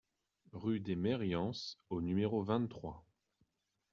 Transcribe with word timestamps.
Rue 0.53 0.79
des 0.79 0.95
Meriens 0.95 1.51
au 1.91 2.01
numéro 2.01 2.41
vingt-trois 2.41 3.05